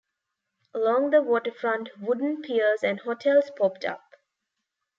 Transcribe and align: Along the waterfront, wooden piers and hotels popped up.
Along 0.73 1.11
the 1.11 1.21
waterfront, 1.21 1.89
wooden 1.99 2.41
piers 2.41 2.83
and 2.83 2.99
hotels 3.01 3.51
popped 3.55 3.85
up. 3.85 4.01